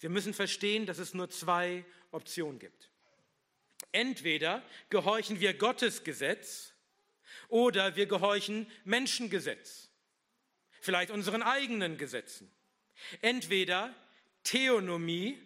Wir 0.00 0.10
müssen 0.10 0.34
verstehen, 0.34 0.86
dass 0.86 0.98
es 0.98 1.14
nur 1.14 1.30
zwei 1.30 1.84
Optionen 2.10 2.58
gibt. 2.58 2.90
Entweder 3.92 4.62
gehorchen 4.90 5.40
wir 5.40 5.54
Gottes 5.54 6.04
Gesetz 6.04 6.72
oder 7.48 7.96
wir 7.96 8.06
gehorchen 8.06 8.70
Menschengesetz, 8.84 9.88
vielleicht 10.80 11.10
unseren 11.10 11.42
eigenen 11.42 11.96
Gesetzen. 11.96 12.50
Entweder 13.22 13.94
Theonomie 14.42 15.38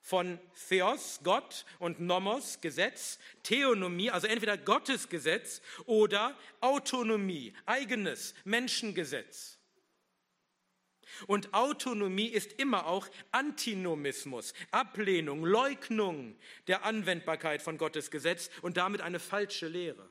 von 0.00 0.40
Theos, 0.68 1.20
Gott, 1.22 1.66
und 1.78 2.00
Nomos, 2.00 2.60
Gesetz, 2.60 3.18
Theonomie, 3.42 4.10
also 4.10 4.26
entweder 4.26 4.56
Gottes 4.56 5.08
Gesetz 5.08 5.60
oder 5.84 6.36
Autonomie, 6.60 7.54
eigenes 7.66 8.34
Menschengesetz. 8.44 9.59
Und 11.26 11.54
Autonomie 11.54 12.28
ist 12.28 12.52
immer 12.54 12.86
auch 12.86 13.08
Antinomismus, 13.32 14.54
Ablehnung, 14.70 15.44
Leugnung 15.44 16.36
der 16.66 16.84
Anwendbarkeit 16.84 17.62
von 17.62 17.78
Gottes 17.78 18.10
Gesetz 18.10 18.50
und 18.62 18.76
damit 18.76 19.00
eine 19.00 19.18
falsche 19.18 19.68
Lehre. 19.68 20.08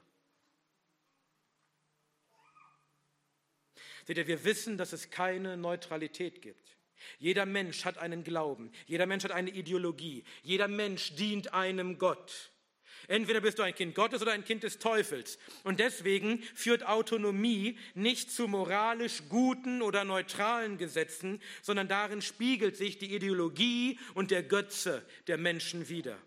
Seht 4.06 4.18
ihr, 4.18 4.28
wir 4.28 4.44
wissen, 4.44 4.78
dass 4.78 4.92
es 4.92 5.12
keine 5.12 5.56
Neutralität 5.56 6.42
gibt. 6.42 6.78
Jeder 7.18 7.46
Mensch 7.46 7.86
hat 7.86 7.98
einen 7.98 8.24
Glauben, 8.24 8.72
jeder 8.88 9.06
Mensch 9.06 9.24
hat 9.24 9.32
eine 9.32 9.52
Ideologie, 9.52 10.24
jeder 10.42 10.68
Mensch 10.68 11.16
dient 11.16 11.54
einem 11.54 11.98
Gott. 11.98 12.52
Entweder 13.10 13.42
bist 13.42 13.58
du 13.58 13.64
ein 13.64 13.74
Kind 13.74 13.96
Gottes 13.96 14.22
oder 14.22 14.34
ein 14.34 14.46
Kind 14.46 14.62
des 14.62 14.78
Teufels. 14.78 15.40
Und 15.64 15.80
deswegen 15.80 16.44
führt 16.54 16.86
Autonomie 16.86 17.76
nicht 17.96 18.32
zu 18.32 18.48
moralisch 18.48 19.24
guten 19.30 19.82
oder 19.82 20.04
neutralen 20.04 20.78
Gesetzen, 20.78 21.42
sondern 21.64 21.88
darin 21.88 22.22
spiegelt 22.22 22.78
sich 22.78 23.00
die 23.00 23.16
Ideologie 23.16 23.98
und 24.14 24.30
der 24.30 24.44
Götze 24.44 25.04
der 25.26 25.40
Menschen 25.40 25.90
wider. 25.90 26.20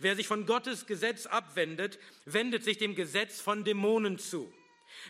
Wer 0.00 0.16
sich 0.16 0.26
von 0.26 0.44
Gottes 0.44 0.86
Gesetz 0.86 1.26
abwendet, 1.26 2.00
wendet 2.24 2.64
sich 2.64 2.78
dem 2.78 2.96
Gesetz 2.96 3.40
von 3.40 3.62
Dämonen 3.62 4.18
zu. 4.18 4.52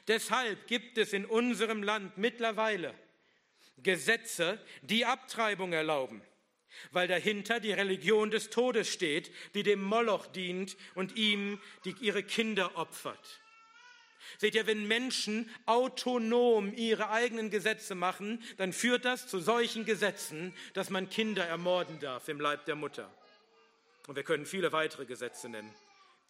Deshalb 0.09 0.67
gibt 0.67 0.99
es 0.99 1.15
in 1.15 1.25
unserem 1.25 1.83
Land 1.83 2.19
mittlerweile 2.19 2.93
Gesetze, 3.79 4.61
die 4.83 5.07
Abtreibung 5.07 5.73
erlauben 5.73 6.21
weil 6.91 7.09
dahinter 7.09 7.61
die 7.61 7.73
Religion 7.73 8.31
des 8.31 8.51
Todes 8.51 8.89
steht, 8.89 9.31
die 9.55 9.63
dem 9.63 9.83
Moloch 9.83 10.27
dient 10.27 10.77
und 10.95 11.17
ihm 11.17 11.61
die, 11.85 11.95
ihre 12.01 12.23
Kinder 12.23 12.77
opfert. 12.77 13.41
Seht 14.39 14.55
ihr, 14.55 14.67
wenn 14.67 14.87
Menschen 14.87 15.51
autonom 15.67 16.73
ihre 16.75 17.11
eigenen 17.11 17.51
Gesetze 17.51 17.95
machen, 17.95 18.43
dann 18.57 18.73
führt 18.73 19.05
das 19.05 19.27
zu 19.27 19.41
solchen 19.41 19.85
Gesetzen, 19.85 20.55
dass 20.75 20.91
man 20.91 21.11
Kinder 21.11 21.45
ermorden 21.45 21.99
darf 22.01 22.29
im 22.29 22.41
Leib 22.41 22.65
der 22.67 22.77
Mutter. 22.77 23.13
Und 24.07 24.17
wir 24.17 24.23
können 24.23 24.47
viele 24.47 24.73
weitere 24.73 25.05
Gesetze 25.05 25.49
nennen, 25.49 25.73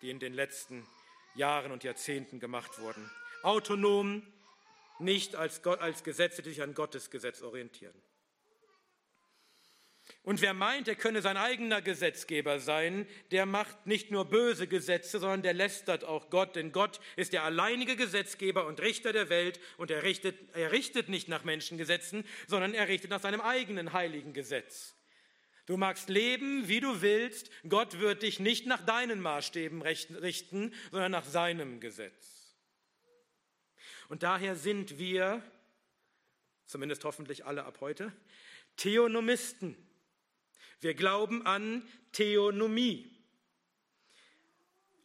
die 0.02 0.10
in 0.10 0.18
den 0.18 0.34
letzten 0.34 0.86
Jahren 1.34 1.72
und 1.72 1.84
Jahrzehnten 1.84 2.40
gemacht 2.40 2.78
wurden. 2.78 3.10
Autonom, 3.42 4.22
nicht 4.98 5.34
als, 5.34 5.64
als 5.64 6.04
Gesetze, 6.04 6.42
die 6.42 6.50
sich 6.50 6.62
an 6.62 6.74
Gottes 6.74 7.10
Gesetz 7.10 7.42
orientieren. 7.42 7.94
Und 10.22 10.40
wer 10.40 10.54
meint, 10.54 10.88
er 10.88 10.94
könne 10.94 11.22
sein 11.22 11.36
eigener 11.36 11.82
Gesetzgeber 11.82 12.60
sein, 12.60 13.06
der 13.30 13.46
macht 13.46 13.86
nicht 13.86 14.10
nur 14.10 14.24
böse 14.24 14.68
Gesetze, 14.68 15.18
sondern 15.18 15.42
der 15.42 15.54
lästert 15.54 16.04
auch 16.04 16.30
Gott, 16.30 16.54
denn 16.54 16.70
Gott 16.72 17.00
ist 17.16 17.32
der 17.32 17.44
alleinige 17.44 17.96
Gesetzgeber 17.96 18.66
und 18.66 18.80
Richter 18.80 19.12
der 19.12 19.30
Welt 19.30 19.60
und 19.78 19.90
er 19.90 20.02
richtet, 20.02 20.36
er 20.54 20.70
richtet 20.70 21.08
nicht 21.08 21.28
nach 21.28 21.44
Menschengesetzen, 21.44 22.24
sondern 22.46 22.74
er 22.74 22.88
richtet 22.88 23.10
nach 23.10 23.20
seinem 23.20 23.40
eigenen 23.40 23.92
heiligen 23.92 24.32
Gesetz. 24.32 24.94
Du 25.66 25.76
magst 25.76 26.08
leben, 26.08 26.68
wie 26.68 26.80
du 26.80 27.02
willst, 27.02 27.50
Gott 27.68 28.00
wird 28.00 28.22
dich 28.22 28.40
nicht 28.40 28.66
nach 28.66 28.84
deinen 28.84 29.20
Maßstäben 29.20 29.82
richten, 29.82 30.74
sondern 30.90 31.12
nach 31.12 31.24
seinem 31.24 31.80
Gesetz. 31.80 32.56
Und 34.08 34.22
daher 34.22 34.56
sind 34.56 34.98
wir, 34.98 35.42
zumindest 36.66 37.04
hoffentlich 37.04 37.44
alle 37.44 37.64
ab 37.64 37.78
heute, 37.80 38.12
Theonomisten. 38.76 39.76
Wir 40.82 40.94
glauben 40.94 41.46
an 41.46 41.84
Theonomie. 42.10 43.08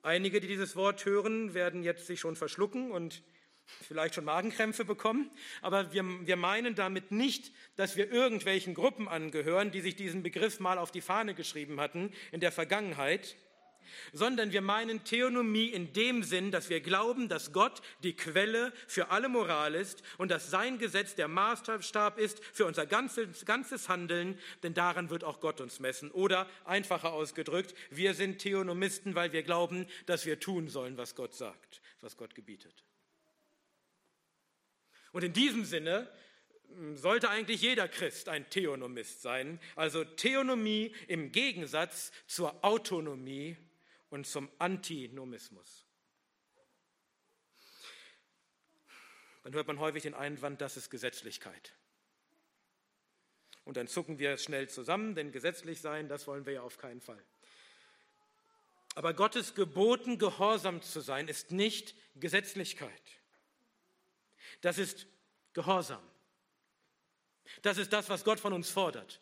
Einige, 0.02 0.42
die 0.42 0.48
dieses 0.48 0.76
Wort 0.76 1.06
hören, 1.06 1.54
werden 1.54 1.84
jetzt 1.84 2.08
sich 2.08 2.20
schon 2.20 2.36
verschlucken 2.36 2.90
und 2.90 3.22
vielleicht 3.88 4.16
schon 4.16 4.26
Magenkrämpfe 4.26 4.86
bekommen. 4.86 5.30
Aber 5.62 5.94
wir, 5.94 6.04
wir 6.26 6.36
meinen 6.36 6.74
damit 6.74 7.12
nicht, 7.12 7.52
dass 7.76 7.96
wir 7.96 8.12
irgendwelchen 8.12 8.74
Gruppen 8.74 9.08
angehören, 9.08 9.70
die 9.70 9.82
sich 9.82 9.96
diesen 9.96 10.24
Begriff 10.24 10.60
mal 10.60 10.80
auf 10.80 10.90
die 10.90 11.02
Fahne 11.02 11.36
geschrieben 11.36 11.80
hatten 11.80 12.12
in 12.32 12.40
der 12.40 12.52
Vergangenheit, 12.52 13.36
sondern 14.14 14.52
wir 14.52 14.62
meinen 14.62 15.04
Theonomie 15.04 15.68
in 15.68 15.94
dem 15.94 16.24
Sinn, 16.24 16.52
dass 16.52 16.70
wir 16.70 16.82
glauben, 16.82 17.30
dass 17.30 17.54
Gott 17.54 17.82
die 18.04 18.16
Quelle 18.16 18.74
für 18.88 19.10
alle 19.10 19.30
Moral 19.30 19.76
ist 19.76 20.04
und 20.18 20.32
dass 20.32 20.50
sein 20.50 20.78
Gesetz 20.78 21.16
der 21.16 21.28
Maßstab 21.28 22.18
ist 22.18 22.44
für 22.54 22.66
unser 22.66 22.86
ganzes, 22.86 23.46
ganzes 23.46 23.90
Handeln, 23.90 24.40
denn 24.64 24.74
daran 24.74 25.10
wird 25.10 25.24
auch 25.24 25.40
Gott 25.40 25.62
uns 25.62 25.80
messen. 25.80 26.12
Oder 26.12 26.48
einfacher 26.66 27.14
ausgedrückt, 27.14 27.74
wir 27.90 28.14
sind 28.14 28.40
Theonomisten, 28.40 29.16
weil 29.16 29.34
wir 29.34 29.44
glauben, 29.44 29.88
dass 30.06 30.26
wir 30.26 30.40
tun 30.40 30.68
sollen, 30.68 30.98
was 30.98 31.16
Gott 31.16 31.34
sagt, 31.34 31.82
was 32.02 32.18
Gott 32.18 32.36
gebietet. 32.36 32.84
Und 35.12 35.24
in 35.24 35.34
diesem 35.34 35.66
Sinne 35.66 36.10
hm, 36.70 36.98
sollte 36.98 37.30
eigentlich 37.30 37.62
jeder 37.62 37.88
Christ 37.88 38.30
ein 38.30 38.50
Theonomist 38.50 39.22
sein, 39.22 39.60
also 39.76 40.04
Theonomie 40.04 40.94
im 41.08 41.32
Gegensatz 41.32 42.12
zur 42.28 42.64
Autonomie 42.64 43.58
und 44.10 44.26
zum 44.26 44.50
Antinomismus. 44.60 45.86
Dann 49.44 49.54
hört 49.54 49.68
man 49.68 49.80
häufig 49.80 50.04
den 50.04 50.14
Einwand, 50.14 50.62
das 50.62 50.78
ist 50.78 50.90
Gesetzlichkeit. 50.90 51.74
Und 53.64 53.78
dann 53.78 53.88
zucken 53.88 54.20
wir 54.20 54.38
schnell 54.38 54.70
zusammen, 54.70 55.16
denn 55.16 55.32
gesetzlich 55.32 55.82
sein, 55.82 56.08
das 56.08 56.28
wollen 56.28 56.46
wir 56.46 56.54
ja 56.54 56.62
auf 56.62 56.78
keinen 56.78 57.02
Fall. 57.02 57.22
Aber 58.96 59.14
Gottes 59.14 59.56
geboten, 59.56 60.18
gehorsam 60.18 60.82
zu 60.82 61.02
sein, 61.02 61.28
ist 61.28 61.52
nicht 61.52 61.96
Gesetzlichkeit. 62.16 63.02
Das 64.62 64.78
ist 64.78 65.08
Gehorsam. 65.54 66.04
Das 67.62 67.78
ist 67.78 67.94
das, 67.94 68.10
was 68.10 68.24
Gott 68.24 68.40
von 68.40 68.54
uns 68.54 68.70
fordert. 68.70 69.22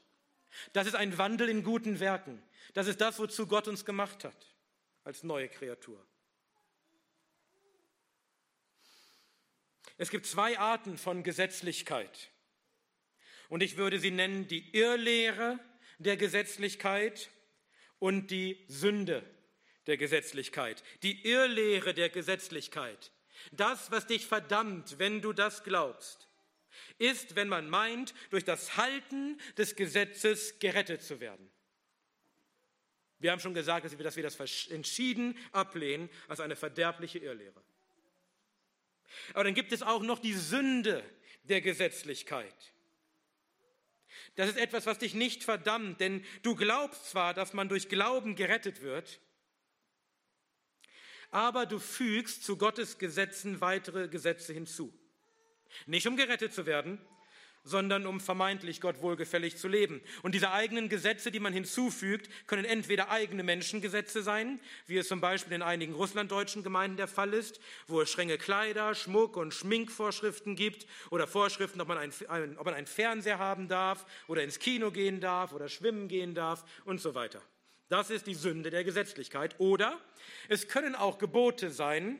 Das 0.73 0.87
ist 0.87 0.95
ein 0.95 1.17
Wandel 1.17 1.49
in 1.49 1.63
guten 1.63 1.99
Werken. 1.99 2.41
Das 2.73 2.87
ist 2.87 2.99
das, 3.01 3.19
wozu 3.19 3.47
Gott 3.47 3.67
uns 3.67 3.85
gemacht 3.85 4.23
hat 4.23 4.54
als 5.05 5.23
neue 5.23 5.47
Kreatur. 5.47 6.05
Es 9.97 10.09
gibt 10.09 10.25
zwei 10.25 10.59
Arten 10.59 10.97
von 10.97 11.23
Gesetzlichkeit. 11.23 12.31
Und 13.47 13.63
ich 13.63 13.77
würde 13.77 13.99
sie 13.99 14.11
nennen 14.11 14.47
die 14.47 14.75
Irrlehre 14.75 15.59
der 15.99 16.17
Gesetzlichkeit 16.17 17.29
und 17.99 18.29
die 18.31 18.65
Sünde 18.67 19.23
der 19.87 19.97
Gesetzlichkeit. 19.97 20.83
Die 21.03 21.25
Irrlehre 21.25 21.93
der 21.93 22.09
Gesetzlichkeit. 22.09 23.11
Das, 23.51 23.91
was 23.91 24.07
dich 24.07 24.25
verdammt, 24.25 24.99
wenn 24.99 25.21
du 25.21 25.31
das 25.31 25.63
glaubst, 25.63 26.27
ist, 26.97 27.35
wenn 27.35 27.47
man 27.47 27.69
meint, 27.69 28.13
durch 28.31 28.43
das 28.43 28.75
Halten 28.75 29.39
des 29.57 29.75
Gesetzes 29.75 30.59
gerettet 30.59 31.03
zu 31.03 31.19
werden. 31.19 31.49
Wir 33.19 33.31
haben 33.31 33.39
schon 33.39 33.53
gesagt, 33.53 33.85
dass 33.85 34.17
wir, 34.17 34.23
das 34.23 34.67
entschieden 34.67 35.37
ablehnen 35.51 36.09
als 36.27 36.39
eine 36.39 36.55
verderbliche 36.55 37.19
Irrlehre. 37.19 37.61
Aber 39.33 39.45
dann 39.45 39.53
gibt 39.53 39.71
es 39.71 39.81
auch 39.81 40.03
noch 40.03 40.19
die 40.19 40.33
Sünde 40.33 41.03
der 41.43 41.61
Gesetzlichkeit. 41.61 42.73
Das 44.35 44.49
ist 44.49 44.57
etwas, 44.57 44.85
was 44.85 44.99
dich 44.99 45.13
nicht 45.13 45.43
verdammt, 45.43 45.99
denn 45.99 46.25
du 46.41 46.55
glaubst 46.55 47.09
zwar, 47.09 47.33
dass 47.33 47.53
man 47.53 47.69
durch 47.69 47.87
Glauben 47.87 48.35
gerettet 48.35 48.81
wird, 48.81 49.19
aber 51.31 51.65
du 51.65 51.79
fügst 51.79 52.43
zu 52.43 52.57
Gottes 52.57 52.97
Gesetzen 52.97 53.61
weitere 53.61 54.07
Gesetze 54.07 54.53
hinzu. 54.53 54.93
Nicht 55.85 56.07
um 56.07 56.15
gerettet 56.15 56.53
zu 56.53 56.65
werden, 56.65 56.99
sondern 57.65 58.05
um 58.05 58.21
vermeintlich 58.21 58.79
Gott 58.79 59.01
wohlgefällig 59.01 59.57
zu 59.57 59.67
leben. 59.67 60.01
Und 60.21 60.33
diese 60.35 60.51
eigenen 60.51 60.87
Gesetze, 60.87 61.31
die 61.31 61.39
man 61.39 61.51
hinzufügt, 61.51 62.29
können 62.47 62.63
entweder 62.63 63.09
eigene 63.09 63.43
Menschengesetze 63.43 64.23
sein, 64.23 64.61
wie 64.87 64.97
es 64.97 65.07
zum 65.07 65.19
Beispiel 65.19 65.53
in 65.53 65.61
einigen 65.61 65.93
russlanddeutschen 65.93 66.63
Gemeinden 66.63 66.97
der 66.97 67.07
Fall 67.07 67.33
ist, 67.33 67.59
wo 67.87 68.01
es 68.01 68.09
strenge 68.09 68.37
Kleider, 68.37 68.95
Schmuck 68.95 69.35
und 69.35 69.53
Schminkvorschriften 69.53 70.55
gibt 70.55 70.85
oder 71.09 71.27
Vorschriften, 71.27 71.81
ob 71.81 71.87
man, 71.87 71.97
ein, 71.97 72.57
ob 72.57 72.65
man 72.65 72.75
einen 72.75 72.87
Fernseher 72.87 73.39
haben 73.39 73.67
darf 73.67 74.05
oder 74.27 74.43
ins 74.43 74.59
Kino 74.59 74.91
gehen 74.91 75.19
darf 75.19 75.51
oder 75.51 75.67
schwimmen 75.67 76.07
gehen 76.07 76.35
darf 76.35 76.63
und 76.85 77.01
so 77.01 77.15
weiter. 77.15 77.41
Das 77.89 78.09
ist 78.09 78.27
die 78.27 78.35
Sünde 78.35 78.69
der 78.69 78.83
Gesetzlichkeit. 78.83 79.55
Oder 79.59 79.99
es 80.49 80.67
können 80.67 80.95
auch 80.95 81.17
Gebote 81.17 81.71
sein, 81.71 82.19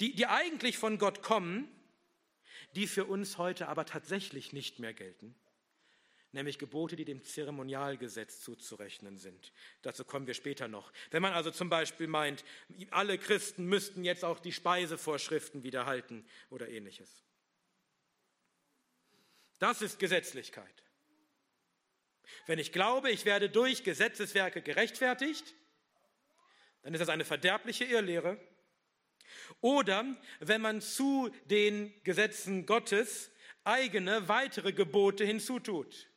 die, 0.00 0.14
die 0.14 0.26
eigentlich 0.26 0.78
von 0.78 0.98
Gott 0.98 1.22
kommen, 1.22 1.68
die 2.76 2.86
für 2.86 3.06
uns 3.06 3.38
heute 3.38 3.68
aber 3.68 3.86
tatsächlich 3.86 4.52
nicht 4.52 4.78
mehr 4.78 4.92
gelten, 4.94 5.34
nämlich 6.32 6.58
Gebote, 6.58 6.94
die 6.94 7.06
dem 7.06 7.24
Zeremonialgesetz 7.24 8.40
zuzurechnen 8.40 9.16
sind. 9.16 9.52
Dazu 9.82 10.04
kommen 10.04 10.26
wir 10.26 10.34
später 10.34 10.68
noch. 10.68 10.92
Wenn 11.10 11.22
man 11.22 11.32
also 11.32 11.50
zum 11.50 11.70
Beispiel 11.70 12.06
meint, 12.06 12.44
alle 12.90 13.16
Christen 13.18 13.64
müssten 13.64 14.04
jetzt 14.04 14.24
auch 14.24 14.38
die 14.38 14.52
Speisevorschriften 14.52 15.62
wieder 15.62 15.86
halten 15.86 16.26
oder 16.50 16.68
ähnliches. 16.68 17.24
Das 19.58 19.80
ist 19.80 19.98
Gesetzlichkeit. 19.98 20.82
Wenn 22.46 22.58
ich 22.58 22.72
glaube, 22.72 23.10
ich 23.10 23.24
werde 23.24 23.48
durch 23.48 23.84
Gesetzeswerke 23.84 24.60
gerechtfertigt, 24.60 25.54
dann 26.82 26.92
ist 26.92 27.00
das 27.00 27.08
eine 27.08 27.24
verderbliche 27.24 27.84
Irrlehre. 27.84 28.38
Oder 29.60 30.16
wenn 30.40 30.60
man 30.60 30.80
zu 30.80 31.30
den 31.46 31.92
Gesetzen 32.02 32.66
Gottes 32.66 33.30
eigene 33.64 34.28
weitere 34.28 34.72
Gebote 34.72 35.24
hinzutut. 35.24 36.08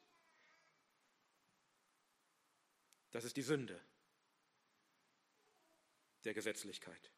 Das 3.11 3.23
ist 3.23 3.37
die 3.37 3.41
Sünde 3.41 3.79
der 6.25 6.33
Gesetzlichkeit. 6.33 7.11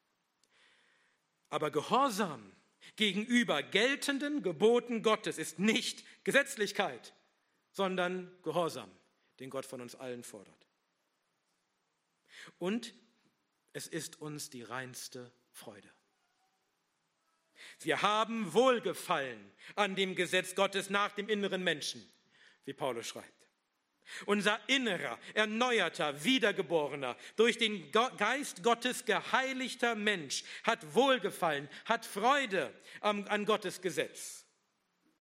Aber 1.50 1.70
Gehorsam 1.70 2.56
gegenüber 2.96 3.62
geltenden 3.62 4.42
Geboten 4.42 5.04
Gottes 5.04 5.38
ist 5.38 5.60
nicht 5.60 6.06
Gesetzlichkeit, 6.24 7.14
sondern 7.72 8.32
Gehorsam, 8.42 8.90
den 9.40 9.50
Gott 9.50 9.66
von 9.66 9.82
uns 9.82 9.96
allen 9.96 10.24
fordert. 10.24 10.68
Und 12.58 12.94
es 13.74 13.88
ist 13.88 14.22
uns 14.22 14.50
die 14.50 14.64
reinste 14.64 15.32
Freude. 15.51 15.89
Wir 17.80 18.01
haben 18.01 18.53
Wohlgefallen 18.53 19.51
an 19.75 19.95
dem 19.95 20.15
Gesetz 20.15 20.56
Gottes 20.56 20.89
nach 20.89 21.12
dem 21.13 21.30
inneren 21.30 21.63
Menschen, 21.63 22.07
wie 22.65 22.74
Paulus 22.74 23.07
schreibt. 23.07 23.42
Unser 24.25 24.59
innerer, 24.68 25.18
erneuerter, 25.33 26.24
wiedergeborener, 26.24 27.15
durch 27.36 27.57
den 27.57 27.92
Geist 27.92 28.62
Gottes 28.62 29.06
geheiligter 29.06 29.95
Mensch 29.95 30.44
hat 30.63 30.95
Wohlgefallen, 30.95 31.69
hat 31.86 32.06
Freude 32.06 32.74
an, 33.00 33.45
Gottes 33.45 33.81
Gesetz. 33.81 34.41